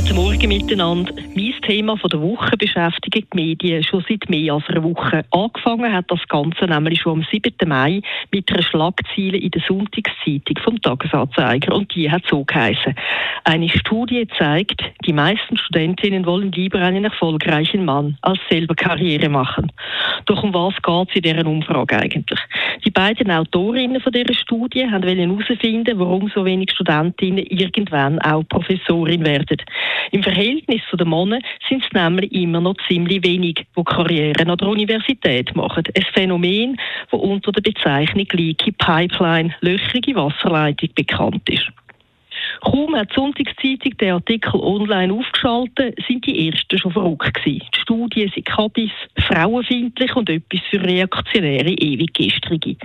Guten 0.00 0.14
Morgen 0.14 0.46
miteinander. 0.46 1.12
Mein 1.34 1.54
Thema 1.66 1.96
von 1.96 2.08
der 2.08 2.20
Woche 2.20 2.56
beschäftigt 2.56 3.32
die 3.32 3.36
Medien 3.36 3.82
schon 3.82 4.04
seit 4.08 4.30
mehr 4.30 4.54
als 4.54 4.68
einer 4.68 4.84
Woche. 4.84 5.24
Angefangen 5.32 5.92
hat 5.92 6.04
das 6.06 6.20
Ganze 6.28 6.66
nämlich 6.66 7.00
schon 7.00 7.18
am 7.18 7.26
7. 7.28 7.52
Mai 7.66 8.00
mit 8.30 8.48
einer 8.52 8.62
Schlagzeile 8.62 9.36
in 9.36 9.50
der 9.50 9.60
Sonntagszeitung 9.66 10.56
vom 10.62 10.80
Tagesanzeiger 10.80 11.74
und 11.74 11.92
die 11.96 12.08
hat 12.08 12.22
so 12.30 12.44
geheißen. 12.44 12.94
Eine 13.42 13.68
Studie 13.68 14.28
zeigt, 14.38 14.80
die 15.04 15.12
meisten 15.12 15.56
Studentinnen 15.56 16.26
wollen 16.26 16.52
lieber 16.52 16.78
einen 16.78 17.02
erfolgreichen 17.02 17.84
Mann 17.84 18.18
als 18.22 18.38
selber 18.48 18.76
Karriere 18.76 19.28
machen. 19.28 19.72
Doch 20.26 20.44
um 20.44 20.54
was 20.54 20.74
geht 20.80 21.08
es 21.10 21.16
in 21.16 21.22
dieser 21.22 21.46
Umfrage 21.46 21.96
eigentlich? 21.96 22.38
Die 22.88 22.92
beiden 22.92 23.30
Autorinnen 23.30 24.00
von 24.00 24.10
dieser 24.10 24.32
Studie 24.32 24.90
haben 24.90 25.06
herausfinden, 25.06 25.98
warum 25.98 26.30
so 26.34 26.42
wenig 26.46 26.70
Studentinnen 26.70 27.44
irgendwann 27.44 28.18
auch 28.20 28.44
Professorin 28.48 29.26
werden. 29.26 29.58
Im 30.10 30.22
Verhältnis 30.22 30.80
zu 30.88 30.96
den 30.96 31.10
Männern 31.10 31.42
sind 31.68 31.84
es 31.84 31.92
nämlich 31.92 32.32
immer 32.32 32.62
noch 32.62 32.76
ziemlich 32.88 33.22
wenig, 33.22 33.66
die 33.76 33.84
Karrieren 33.84 34.48
an 34.48 34.56
der 34.56 34.68
Universität 34.68 35.54
machen. 35.54 35.84
Ein 35.94 36.06
Phänomen, 36.14 36.80
das 37.10 37.20
unter 37.20 37.52
der 37.52 37.60
Bezeichnung 37.60 38.26
Leaky 38.32 38.72
Pipeline, 38.72 39.54
löchrige 39.60 40.14
Wasserleitung 40.14 40.88
bekannt 40.94 41.46
ist. 41.50 41.68
Kaum 42.60 42.96
hat 42.96 43.10
die 43.10 43.14
Sonntagszeitung 43.14 43.96
den 43.98 44.12
Artikel 44.12 44.60
online 44.60 45.12
aufgeschaltet, 45.12 45.96
sind 46.06 46.26
die 46.26 46.48
Ersten 46.48 46.78
schon 46.78 46.92
verrückt 46.92 47.34
gewesen. 47.34 47.66
Die 47.74 47.80
Studien 47.80 48.30
sind 48.34 48.46
kabis, 48.46 48.90
frauenfeindlich 49.18 50.14
und 50.16 50.28
etwas 50.28 50.60
für 50.70 50.82
reaktionäre 50.82 51.70
Ewiggestrige. 51.70 52.76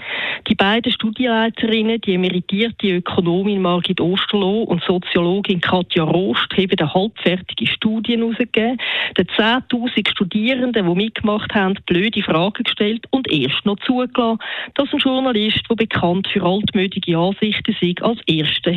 Die 0.47 0.55
beiden 0.55 0.91
Studienleiterinnen, 0.91 2.01
die 2.01 2.13
emeritierte 2.13 2.97
Ökonomin 2.97 3.61
Margit 3.61 3.99
Osterloh 3.99 4.63
und 4.63 4.83
Soziologin 4.83 5.61
Katja 5.61 6.03
Rost, 6.03 6.51
haben 6.55 6.71
eine 6.77 6.93
halbfertige 6.93 7.67
Studie 7.67 8.17
herausgegeben, 8.17 8.77
den 9.17 9.27
10.000 9.27 10.09
Studierenden, 10.09 10.87
die 10.87 10.95
mitgemacht 10.95 11.53
haben, 11.53 11.75
blöde 11.85 12.21
Fragen 12.21 12.63
gestellt 12.63 13.05
und 13.11 13.22
erst 13.33 13.65
noch 13.65 13.79
zugelassen, 13.79 14.39
dass 14.75 14.93
ein 14.93 14.99
Journalist, 14.99 15.61
der 15.69 15.75
bekannt 15.75 16.27
für 16.27 16.43
altmütige 16.43 17.17
Ansichten 17.17 17.75
ist, 17.79 18.01
als 18.01 18.19
Erster 18.27 18.71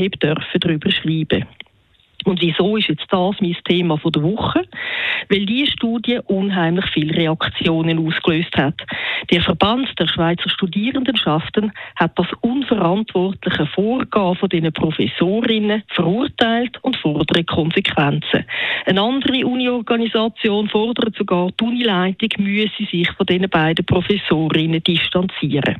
darüber 0.61 0.91
schreiben. 0.91 1.47
Und 2.27 2.41
wieso 2.43 2.77
ist 2.77 2.89
jetzt 2.89 3.07
das 3.09 3.37
mein 3.41 3.57
Thema 3.65 3.99
der 4.05 4.23
Woche? 4.23 4.65
Weil 5.29 5.47
diese 5.47 5.71
Studie 5.71 6.19
unheimlich 6.27 6.85
viele 6.93 7.17
Reaktionen 7.17 8.05
ausgelöst 8.05 8.57
hat. 8.57 8.75
Der 9.31 9.43
Verband 9.43 9.89
der 9.97 10.09
Schweizer 10.09 10.51
Studierendenschaften 10.51 11.73
hat 11.95 12.19
das 12.19 12.27
unverantwortliche 12.41 13.67
Vorgehen 13.67 14.35
von 14.35 14.49
diesen 14.49 14.73
Professorinnen 14.73 15.85
verurteilt 15.87 16.79
und 16.83 16.97
fordert 16.97 17.47
Konsequenzen. 17.47 18.45
Eine 18.87 19.03
andere 19.03 19.47
Uni-Organisation 19.47 20.69
fordert 20.69 21.15
sogar, 21.17 21.51
die 21.61 21.65
Unileitung 21.65 22.31
müsse 22.39 22.85
sich 22.91 23.11
von 23.13 23.27
diesen 23.27 23.49
beiden 23.49 23.87
Professorinnen 23.87 24.83
distanzieren. 24.83 25.77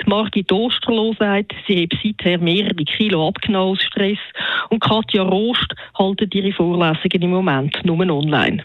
Die 0.00 0.08
Margit 0.08 0.52
Osterloh 0.52 1.14
sagt, 1.18 1.54
sie 1.66 1.82
hat 1.82 1.98
seither 2.02 2.38
mehrere 2.38 2.84
Kilo 2.84 3.28
abgenommen 3.28 3.72
aus 3.72 3.82
Stress 3.82 4.18
und 4.70 4.80
Katja 4.80 5.22
Rost 5.22 5.74
haltet 5.98 6.34
ihre 6.34 6.52
Vorlesungen 6.52 7.22
im 7.22 7.30
Moment 7.30 7.84
nur 7.84 7.98
online. 7.98 8.64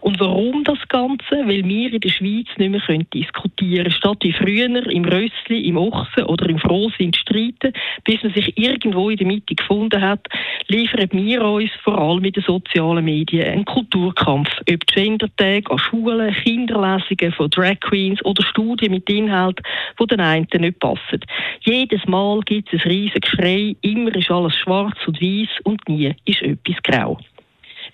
Und 0.00 0.20
warum 0.20 0.64
das 0.64 0.78
Ganze? 0.88 1.24
Weil 1.30 1.64
wir 1.64 1.92
in 1.92 2.00
der 2.00 2.08
Schweiz 2.08 2.46
nicht 2.56 2.70
mehr 2.70 2.80
können 2.80 3.06
diskutieren 3.12 3.84
können. 3.84 3.90
Statt 3.90 4.18
wie 4.22 4.32
früher 4.32 4.86
im 4.90 5.04
Rössli, 5.04 5.60
im 5.68 5.76
Ochsen 5.76 6.24
oder 6.24 6.48
im 6.48 6.58
Frohsinn 6.58 7.12
streiten, 7.14 7.72
bis 8.04 8.22
man 8.22 8.32
sich 8.32 8.56
irgendwo 8.56 9.10
in 9.10 9.16
der 9.16 9.26
Mitte 9.26 9.54
gefunden 9.54 10.00
hat, 10.00 10.26
liefern 10.68 11.08
wir 11.12 11.42
uns 11.42 11.70
vor 11.82 11.98
allem 11.98 12.22
mit 12.22 12.36
den 12.36 12.42
sozialen 12.42 13.04
Medien 13.04 13.46
einen 13.46 13.64
Kulturkampf. 13.64 14.48
Ob 14.70 14.86
Gender-Tag 14.86 15.70
an 15.70 15.78
Schulen, 15.78 16.34
Kinderlesungen 16.34 17.32
von 17.32 17.50
Drag 17.50 17.80
Queens 17.80 18.24
oder 18.24 18.42
Studien 18.42 18.92
mit 18.92 19.08
Inhalten, 19.08 19.64
die 20.00 20.06
den 20.06 20.20
einen 20.20 20.46
nicht 20.58 20.80
passen. 20.80 21.20
Jedes 21.60 22.04
Mal 22.06 22.40
gibt 22.40 22.72
es 22.72 22.84
ein 22.84 22.90
riesiges 22.90 23.30
Geschrei, 23.30 23.76
immer 23.82 24.14
ist 24.14 24.30
alles 24.30 24.56
schwarz 24.56 24.96
und 25.06 25.20
weiß 25.20 25.48
und 25.64 25.88
nie 25.88 26.14
ist 26.24 26.42
etwas 26.42 26.82
grau. 26.82 27.18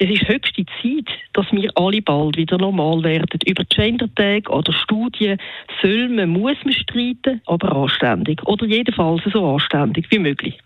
Es 0.05 0.11
ist 0.11 0.27
höchste 0.27 0.65
Zeit, 0.83 1.07
dass 1.33 1.47
wir 1.53 1.71
alle 1.77 2.03
bald 2.03 2.37
wieder 2.37 2.59
normal 2.59 3.05
werden. 3.05 3.39
Über 3.47 3.63
Gender-Tag 3.63 4.51
oder 4.51 4.73
Studien 4.73 5.39
soll 5.81 6.09
man, 6.09 6.31
muss 6.31 6.57
man 6.65 6.75
streiten, 6.75 7.41
aber 7.47 7.71
anständig. 7.71 8.45
Oder 8.45 8.67
jedenfalls 8.67 9.23
so 9.33 9.47
anständig 9.47 10.11
wie 10.11 10.19
möglich. 10.19 10.59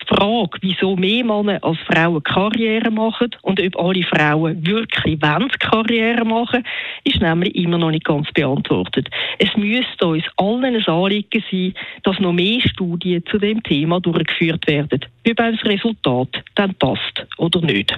Die 0.00 0.06
Frage, 0.06 0.56
wieso 0.62 0.96
mehr 0.96 1.22
Männer 1.22 1.62
als 1.62 1.76
Frauen 1.80 2.22
Karriere 2.22 2.90
machen 2.90 3.28
und 3.42 3.60
ob 3.60 3.78
alle 3.78 4.04
Frauen 4.04 4.66
wirklich 4.66 5.20
wollen 5.20 5.50
Karriere 5.58 6.24
machen, 6.24 6.64
ist 7.04 7.20
nämlich 7.20 7.54
immer 7.56 7.76
noch 7.76 7.90
nicht 7.90 8.06
ganz 8.06 8.32
beantwortet. 8.32 9.10
Es 9.38 9.54
müsste 9.54 10.06
uns 10.06 10.24
allen 10.38 10.64
ein 10.64 10.86
Anliegen 10.86 11.44
sein, 11.50 11.74
dass 12.04 12.18
noch 12.20 12.32
mehr 12.32 12.62
Studien 12.62 13.22
zu 13.26 13.36
dem 13.36 13.62
Thema 13.62 14.00
durchgeführt 14.00 14.66
werden, 14.66 15.00
ob 15.30 15.36
das 15.36 15.64
Resultat 15.64 16.28
dann 16.54 16.74
passt 16.74 17.26
oder 17.38 17.60
nicht. 17.60 17.96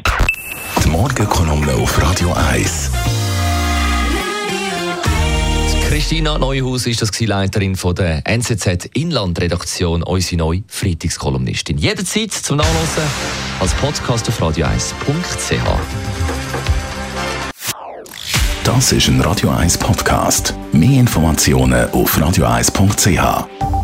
Die 0.84 0.88
Morgenkolumne 0.88 1.72
auf 1.74 2.02
Radio 2.02 2.32
1. 2.32 2.90
Christina 5.88 6.38
Neuhaus 6.38 6.86
ist 6.86 7.02
das 7.02 7.18
Leiterin 7.20 7.74
von 7.76 7.94
der 7.94 8.22
NZZ 8.24 8.86
Inlandredaktion, 8.94 10.02
unsere 10.02 10.36
neue 10.36 10.62
Freitagskolumnistin. 10.68 11.78
Jederzeit 11.78 12.32
zum 12.32 12.58
Nachlesen 12.58 13.02
als 13.58 13.74
Podcast 13.74 14.28
auf 14.28 14.40
radio1.ch. 14.40 15.54
Das 18.64 18.92
ist 18.92 19.08
ein 19.08 19.20
Radio 19.20 19.50
1 19.50 19.78
Podcast. 19.78 20.54
Mehr 20.72 21.00
Informationen 21.00 21.90
auf 21.90 22.16
radio1.ch. 22.16 23.79